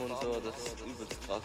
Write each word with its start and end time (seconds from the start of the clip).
Und 0.00 0.20
so, 0.20 0.40
das 0.40 0.56
ist 0.58 0.80
übelst 0.80 1.26
krass. 1.26 1.42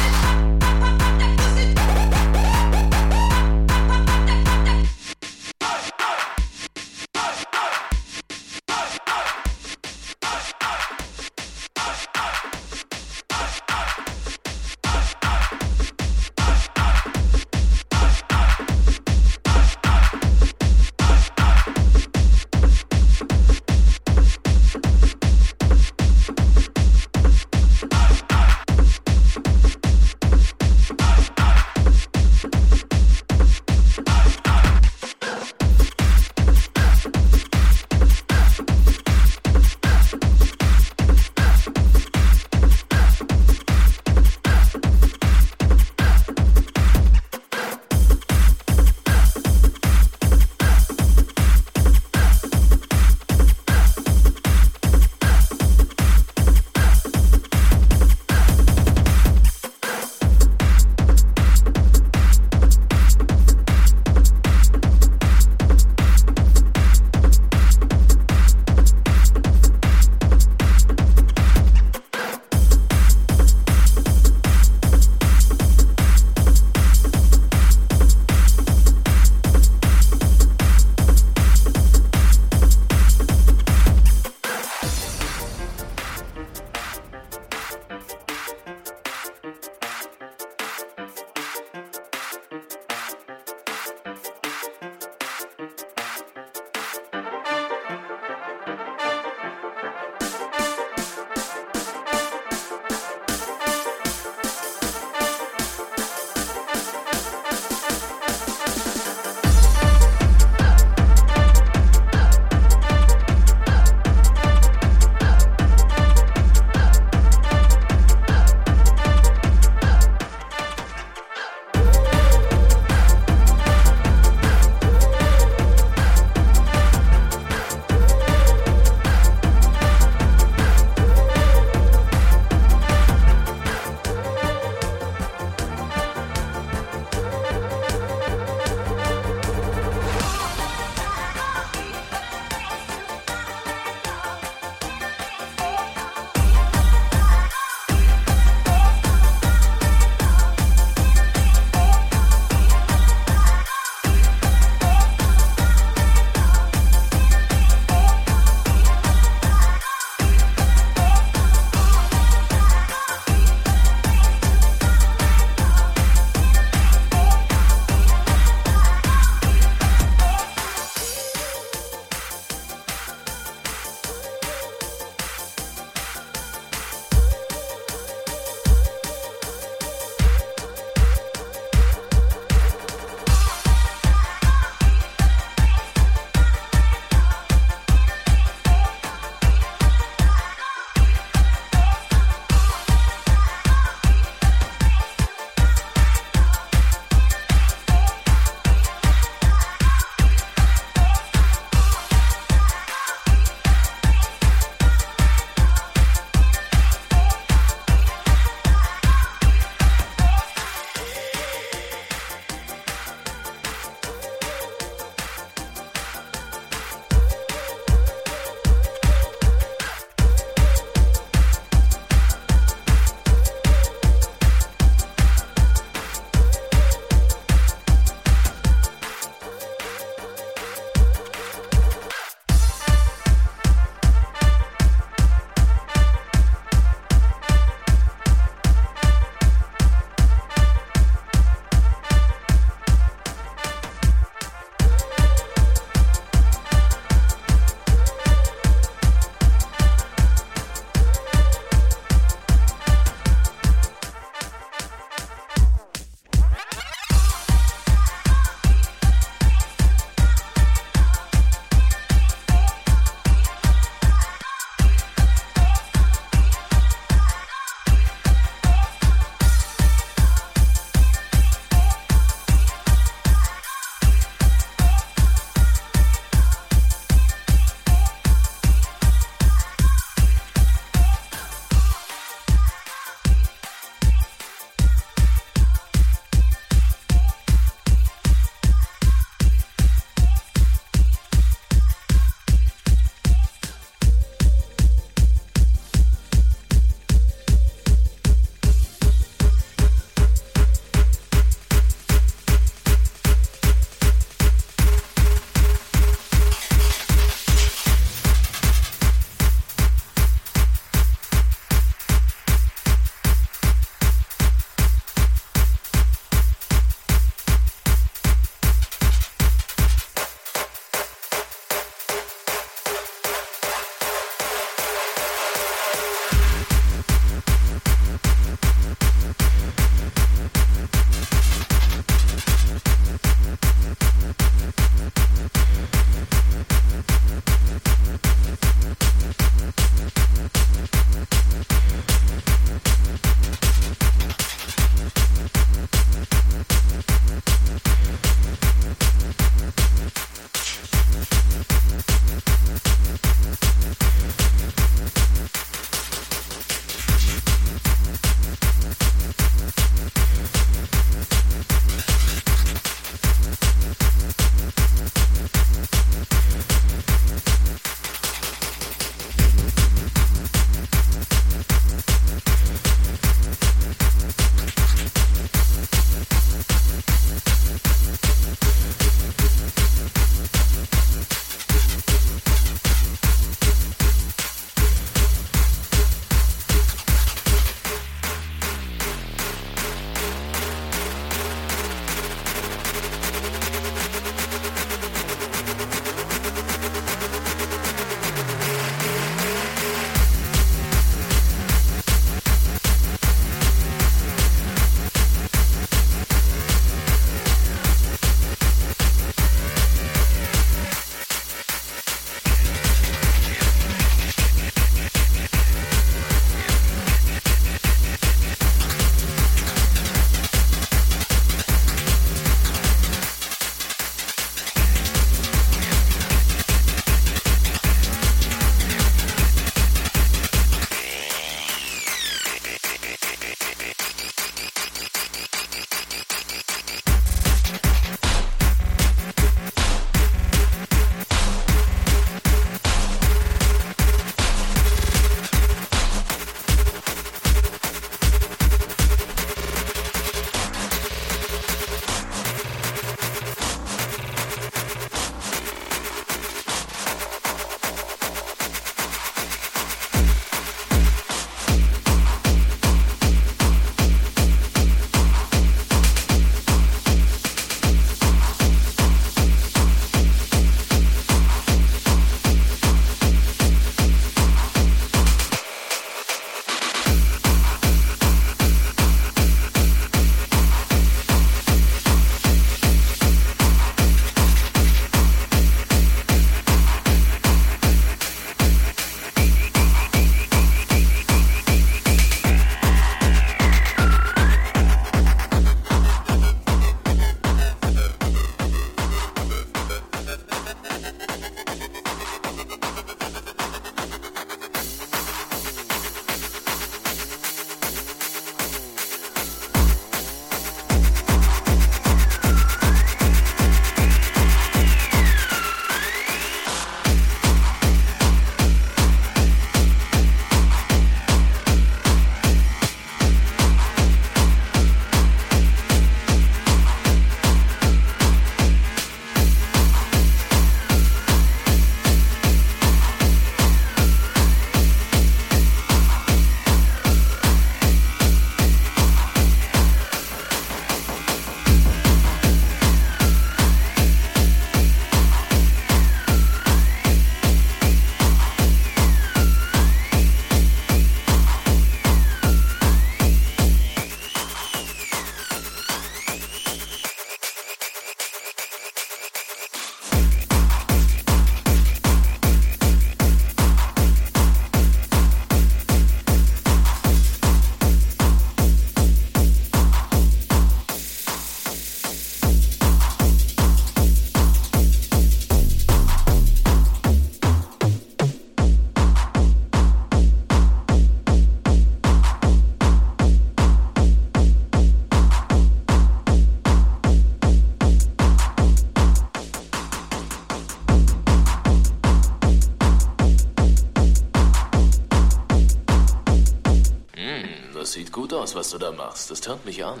Aus, 598.50 598.54
was 598.54 598.70
du 598.70 598.78
da 598.78 598.90
machst. 598.90 599.30
Das 599.30 599.40
turnt 599.40 599.64
mich 599.64 599.84
an. 599.84 600.00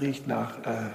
riecht 0.00 0.26
nach 0.26 0.58
äh, 0.64 0.89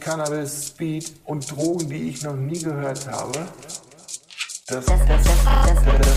Cannabis, 0.00 0.68
Speed 0.68 1.12
und 1.26 1.50
Drogen, 1.50 1.88
die 1.88 2.08
ich 2.08 2.22
noch 2.22 2.36
nie 2.36 2.58
gehört 2.58 3.06
habe. 3.06 3.46
Das, 4.66 4.86
das, 4.86 4.86
das, 4.86 5.06
das, 5.06 5.24
das, 5.24 5.44
das, 5.44 5.84
das, 5.84 5.98
das 5.98 6.09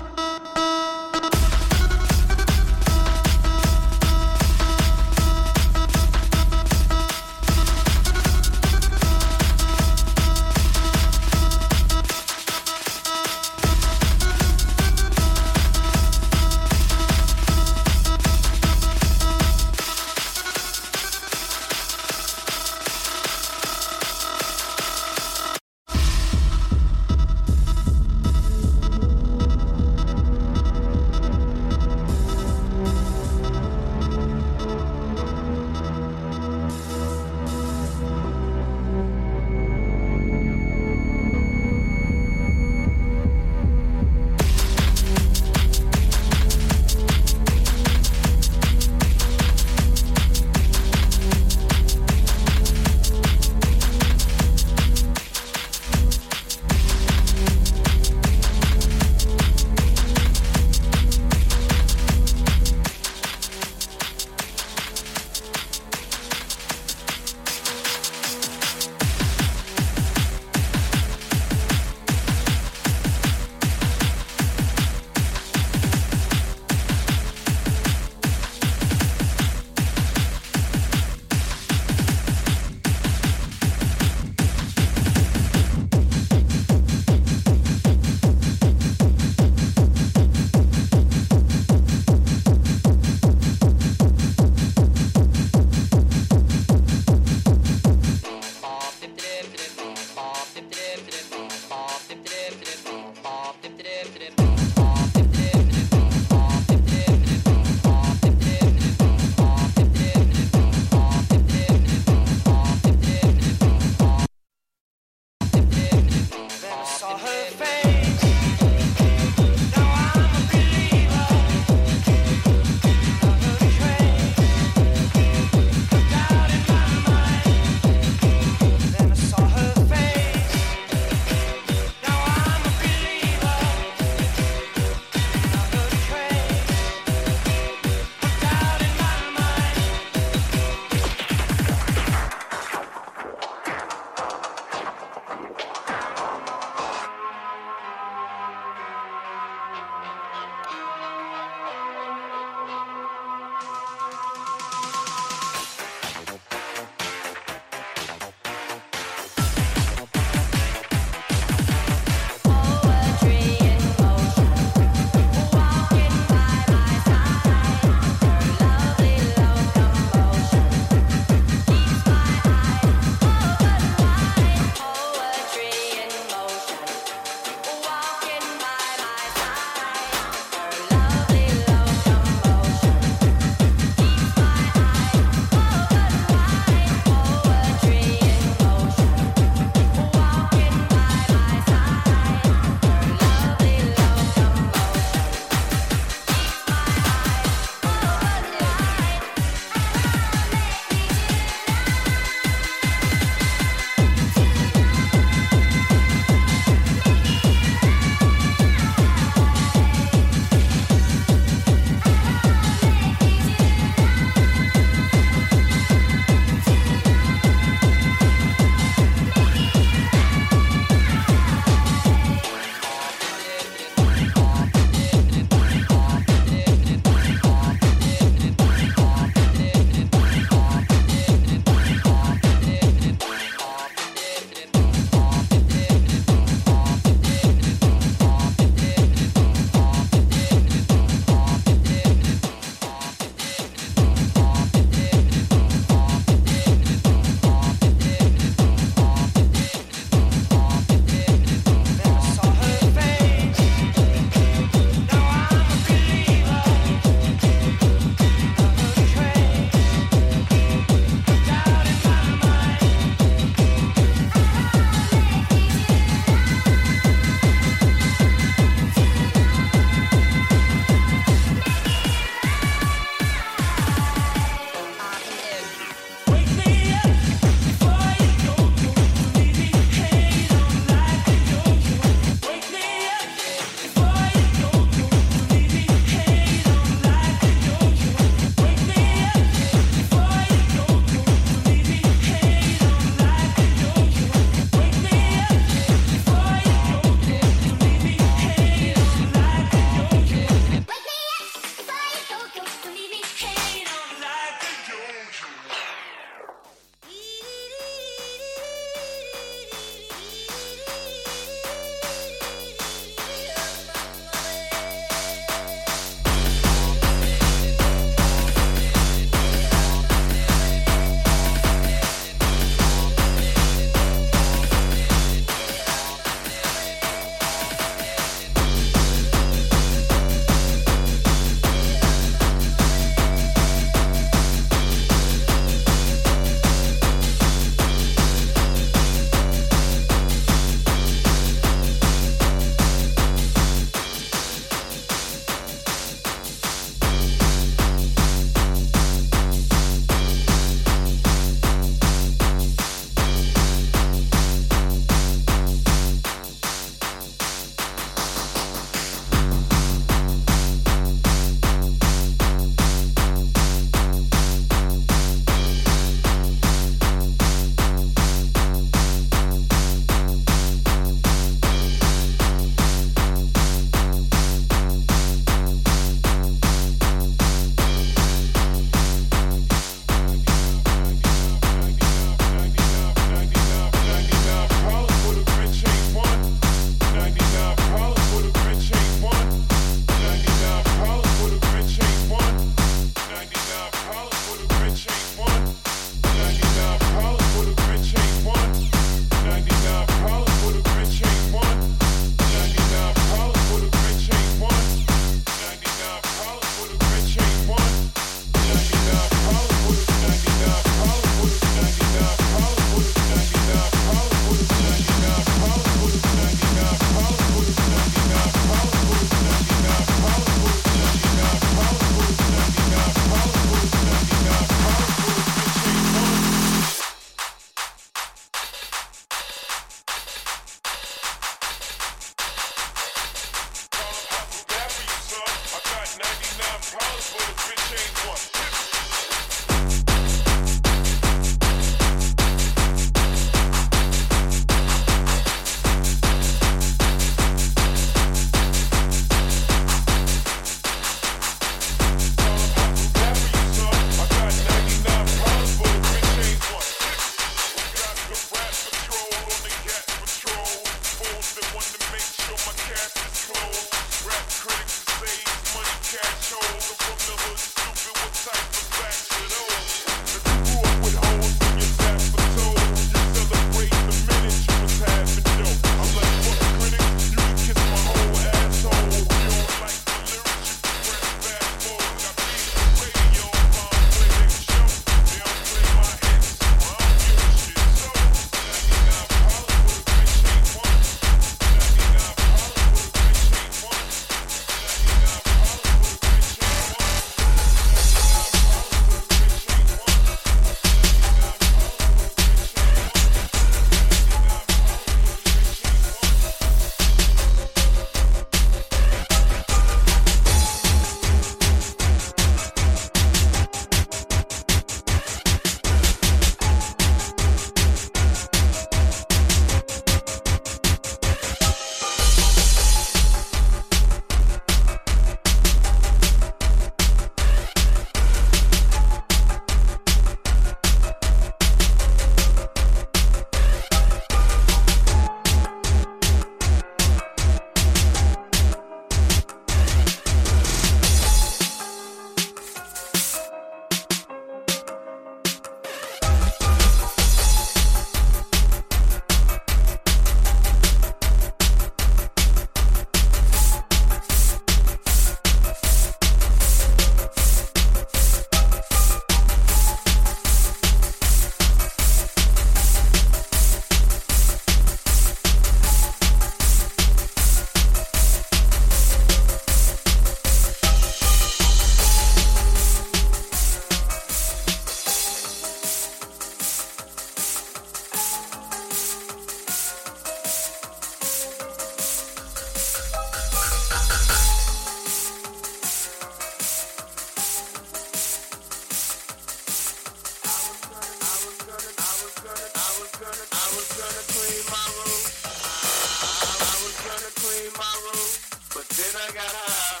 got 599.36 599.52
high. 599.52 600.00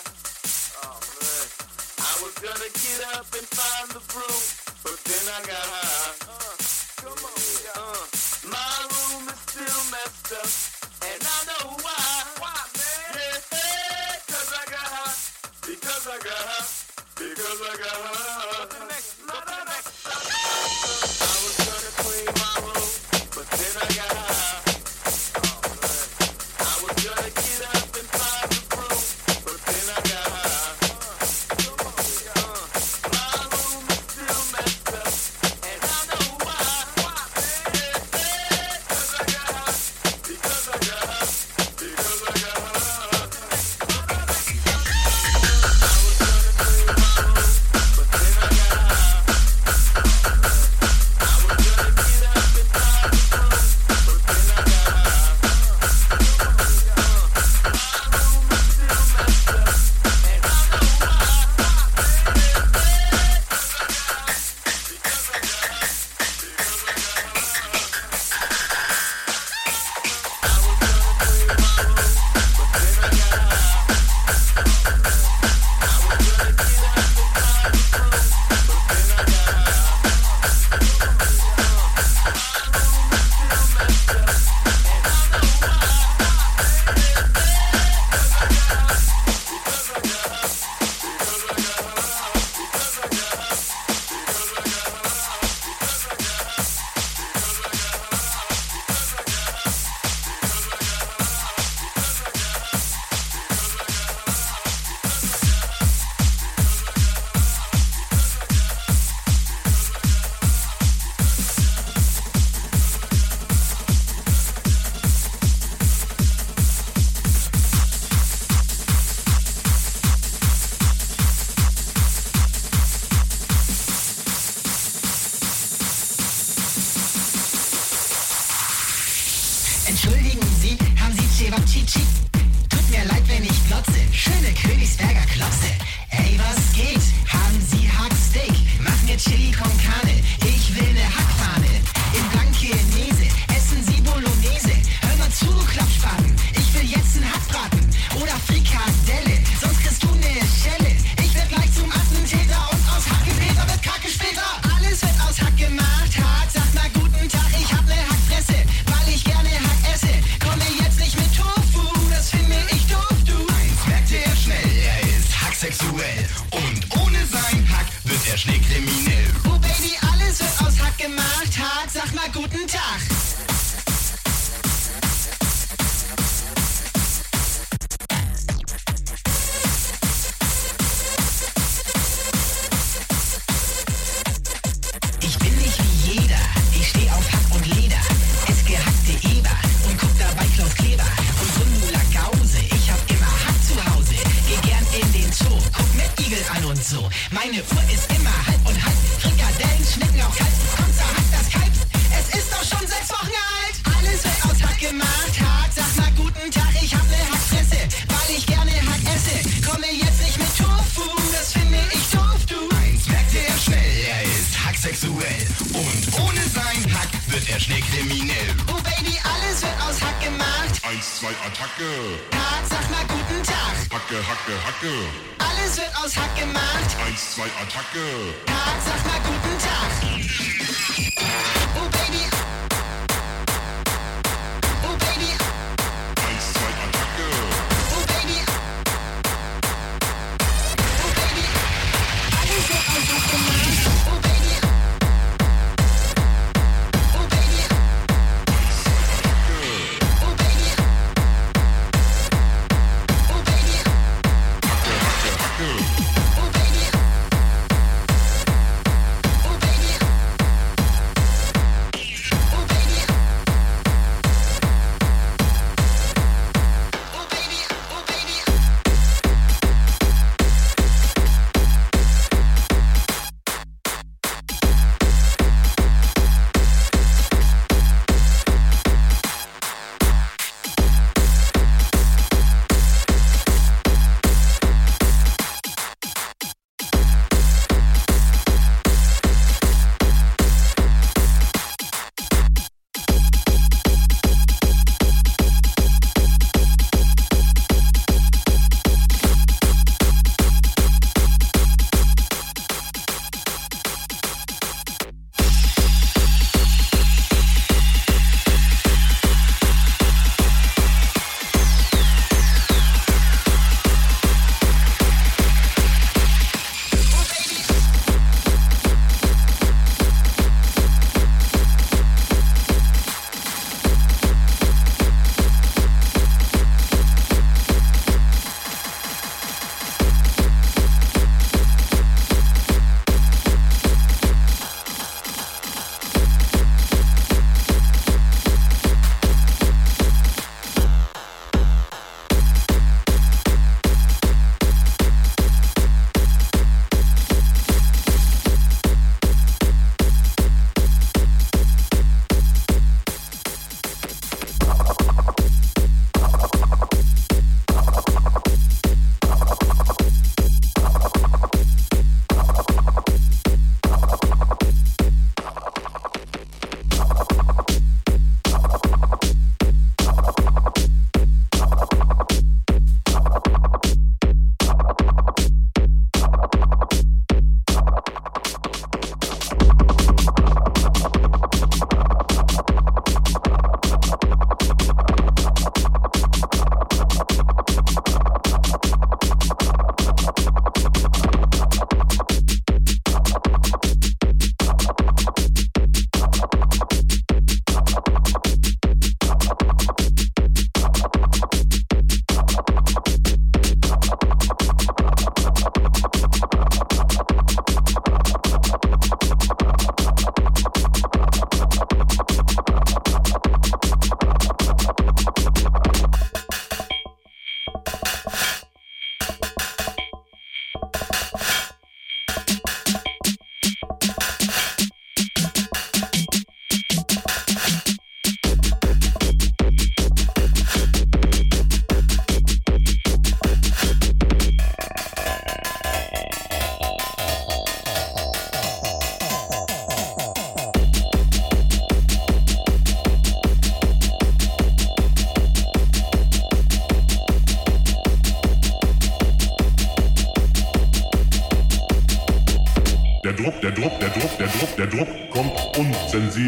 Oh 0.80 0.96
man. 0.96 1.44
I 2.00 2.12
was 2.24 2.34
gonna 2.40 2.70
get 2.72 3.00
up 3.12 3.28
and 3.36 3.44
find 3.52 3.88
the 3.92 4.00
broom, 4.08 4.42
but 4.80 4.96
then 5.04 5.24
I 5.28 5.40
got 5.44 5.66
high. 5.76 6.16
Uh, 6.24 6.56
come 7.04 7.20
on, 7.20 7.36
yeah. 7.60 7.76
uh, 7.76 8.04
my 8.48 8.72
room 8.88 9.28
is 9.28 9.40
still 9.44 9.82
messed 9.92 10.32
up, 10.40 10.48
and 11.04 11.20
I 11.20 11.38
know 11.52 11.76
why. 11.84 12.08
Why, 12.40 12.56
man? 12.80 13.12
Yeah, 13.12 13.36
hey, 13.52 14.16
cause 14.24 14.50
I 14.56 14.64
got 14.72 14.88
high. 14.88 15.16
Because 15.68 16.04
I 16.08 16.16
got 16.16 16.42
high. 16.48 16.72
Because 17.20 17.60
I 17.60 17.76
got 17.76 17.98
high. 18.08 18.15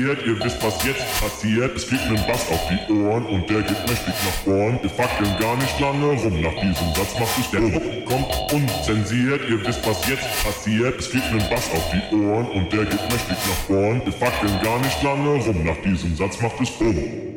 Unzensiert. 0.08 0.26
Ihr 0.26 0.44
wisst, 0.44 0.62
was 0.62 0.84
jetzt 0.84 1.20
passiert. 1.20 1.76
Es 1.76 1.84
fliegt 1.84 2.04
ein 2.04 2.26
Bass 2.26 2.46
auf 2.50 2.60
die 2.68 2.92
Ohren 2.92 3.26
und 3.26 3.48
der 3.48 3.62
geht 3.62 3.88
mächtig 3.88 4.14
nach 4.24 4.44
vorn. 4.44 4.78
Wir 4.82 4.90
fackeln 4.90 5.36
gar 5.38 5.56
nicht 5.56 5.80
lange 5.80 6.06
rum. 6.06 6.40
Nach 6.40 6.54
diesem 6.54 6.94
Satz 6.94 7.18
macht 7.18 7.38
es 7.38 7.50
der 7.50 7.60
Druck 7.60 8.06
kommt 8.06 8.52
unzensiert. 8.52 9.42
Ihr 9.48 9.66
wisst, 9.66 9.86
was 9.86 10.08
jetzt 10.08 10.44
passiert. 10.44 10.98
Es 10.98 11.06
fliegt 11.08 11.26
ein 11.26 11.48
Bass 11.50 11.70
auf 11.72 11.90
die 11.92 12.16
Ohren 12.16 12.46
und 12.48 12.72
der 12.72 12.84
geht 12.84 13.02
mächtig 13.10 13.36
nach 13.36 13.66
vorn. 13.66 14.02
Wir 14.04 14.12
fackeln 14.12 14.60
gar 14.62 14.78
nicht 14.80 15.02
lange 15.02 15.44
rum. 15.44 15.64
Nach 15.64 15.76
diesem 15.84 16.16
Satz 16.16 16.40
macht 16.40 16.60
es 16.60 16.70
Bumm. 16.70 16.96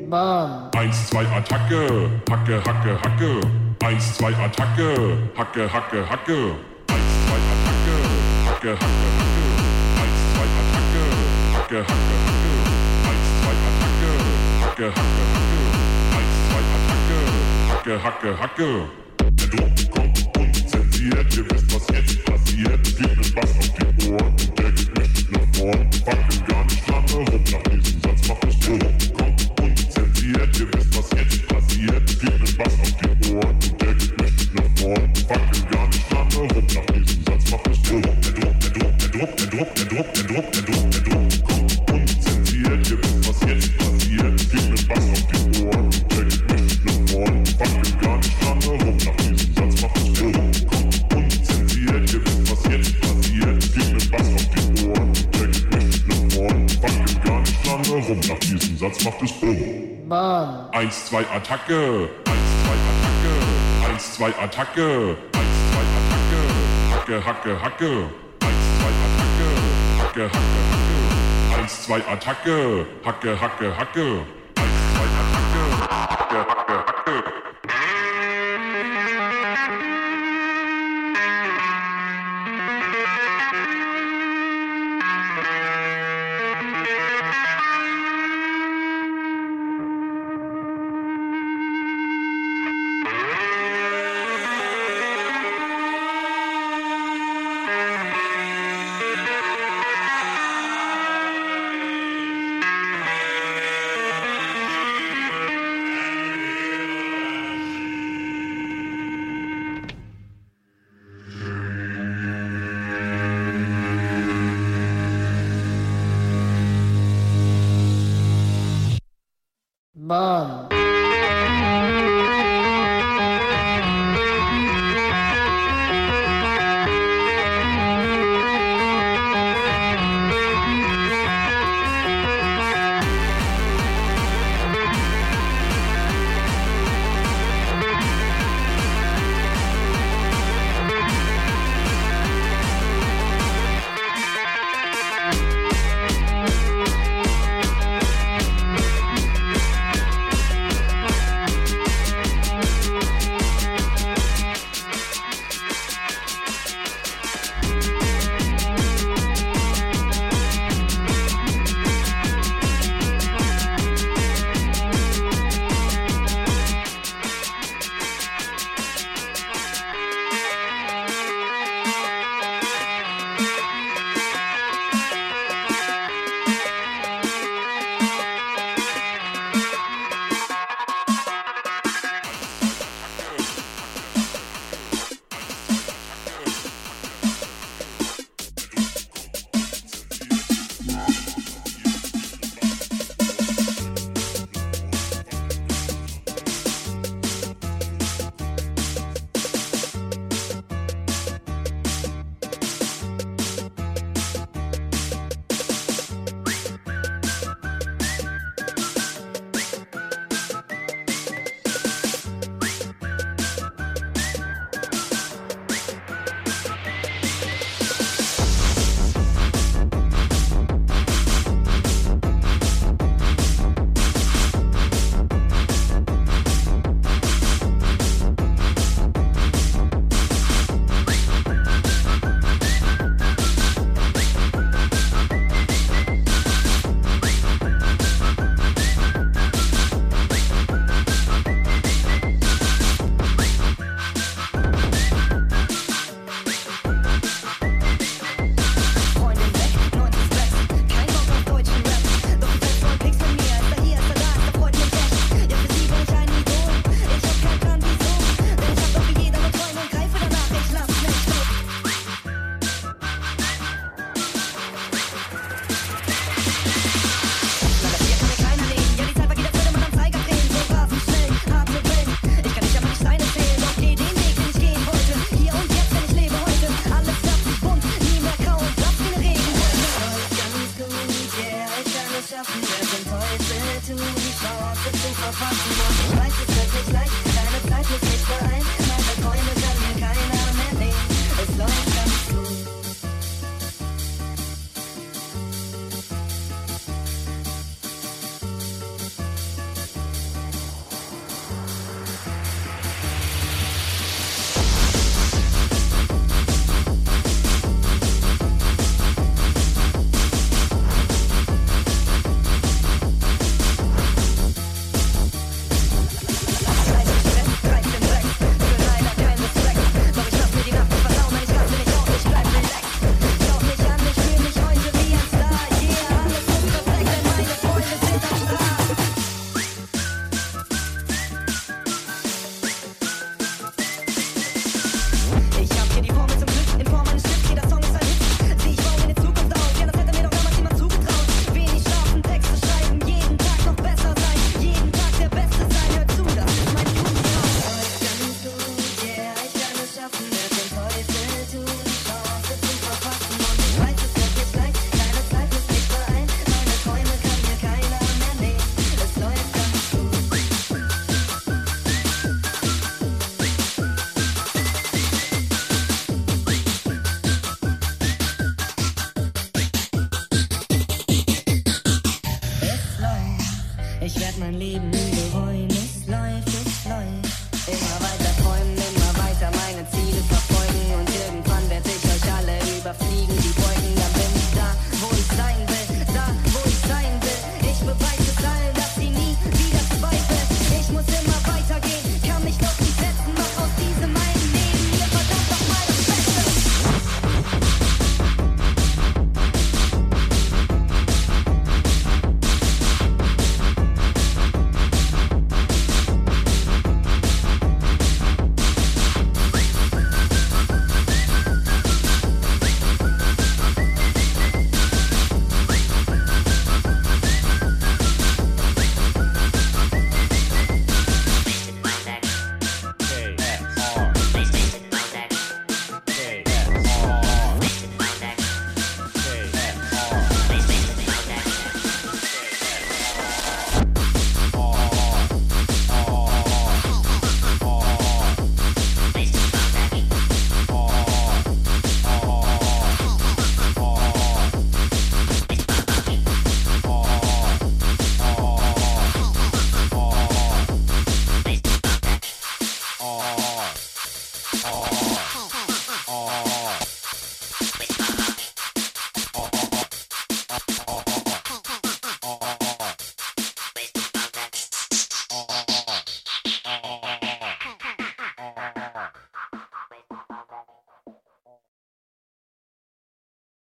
Bam. 0.09 0.71
Eins, 0.75 1.07
zwei, 1.07 1.25
Attacke, 1.25 2.09
Hacke, 2.29 2.61
Hacke, 2.65 3.01
Hacke. 3.01 3.41
Eins, 3.83 4.17
zwei, 4.17 4.33
Attacke, 4.33 5.17
Hacke, 5.37 5.71
Hacke, 5.71 6.09
Hacke. 6.09 6.55
Eins, 6.87 7.11
zwei, 7.25 7.39
Attacke, 7.51 7.95
Hacke, 8.45 8.73
Hacke, 8.73 8.79
Hacke. 8.79 9.41
Eins, 10.01 10.19
zwei, 10.33 10.47
Attacke, 10.59 11.03
Hacke, 11.55 11.79
Hacke, 11.79 11.87
Hacke. 11.87 12.30
Hacke, 14.81 14.95
Hacke, 14.95 16.73
Hacke. 16.89 17.19
Hacke, 17.69 17.99
Hacke, 17.99 18.31
Hacke. 18.35 18.89
Der 19.19 19.47
Druck 19.47 19.91
kommt 19.91 20.37
unzensiert, 20.39 21.37
ihr 21.37 21.45
wisst, 21.51 21.75
was 21.75 21.87
jetzt 21.93 22.25
passiert. 22.25 22.87
Fliegt 22.87 23.11
ein 23.11 23.35
Bass 23.35 23.51
auf 23.59 23.69
die 23.77 24.09
Ohren 24.09 24.25
und 24.25 24.57
der 24.57 24.71
geht 24.71 24.97
mächtig 24.97 25.29
nach 25.29 25.55
vorn. 25.55 25.91
Fackeln 26.03 26.45
gar 26.47 26.63
nicht 26.63 26.87
lange 26.87 27.29
rum, 27.29 27.43
nach 27.51 27.63
diesem 27.69 28.01
Satz 28.01 28.27
macht 28.27 28.43
es 28.45 28.57
Bumm. 28.65 28.79
Kommt 29.19 29.61
unzensiert, 29.61 30.59
ihr 30.59 30.73
wisst, 30.73 30.97
was 30.97 31.09
jetzt 31.11 31.47
passiert. 31.47 32.09
Fliegt 32.09 32.41
ein 32.41 32.57
Bass 32.57 32.73
auf 32.81 32.91
die 32.97 33.33
Ohren 33.35 33.49
und 33.49 33.81
der 33.81 33.93
geht 33.93 34.19
mächtig 34.19 34.49
nach 34.55 34.81
vorn. 34.81 35.15
Fackeln 35.27 35.69
gar 35.69 35.87
nicht 35.89 36.11
lange 36.11 36.53
rum, 36.53 36.65
nach 36.73 36.85
diesem 36.95 37.23
Satz 37.23 37.51
macht 37.51 37.67
es 37.67 37.81
Bumm. 37.83 38.01
Der 38.01 38.11
Druck, 38.33 38.59
der 38.61 38.71
Druck, 38.71 38.97
der 38.97 39.09
Druck, 39.09 39.35
der 39.37 39.45
Druck, 39.45 39.75
der 39.75 39.85
Druck, 39.85 40.13
der 40.13 40.23
Druck, 40.23 40.51
der 40.51 40.63
Druck, 40.63 40.91
der 40.91 41.01
Druck 41.01 41.50
Satz 58.91 59.05
macht 59.05 59.21
es 59.21 59.31
Bumm. 59.31 60.09
Bam. 60.09 60.69
Eins, 60.73 61.05
zwei, 61.05 61.21
Attacke. 61.21 62.09
Eins, 62.25 62.49
zwei, 62.63 62.75
Attacke. 62.91 63.33
Eins, 63.87 64.13
zwei, 64.15 64.29
Attacke. 64.29 65.17
Eins, 65.31 65.55
zwei, 65.71 65.85
Attacke. 65.97 66.41
Hacke, 66.91 67.25
Hacke, 67.25 67.61
Hacke. 67.61 67.91
Eins, 68.41 68.63
zwei, 68.79 68.91
Attacke. 69.07 69.47
Hacke, 69.97 70.23
Hacke, 70.23 70.59
Hacke. 70.73 71.57
Eins, 71.57 71.83
zwei, 71.83 72.01
Attacke. 72.01 72.85
Hacke, 73.05 73.39
Hacke, 73.39 73.77
Hacke. 73.77 74.05
Eins, 74.57 74.77
zwei, 74.93 75.07
Attacke. 75.21 75.63
Hacke, 76.09 76.47
Hacke, 76.49 76.77
Hacke. 76.77 76.90